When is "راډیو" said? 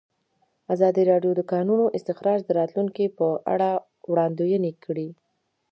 1.11-1.31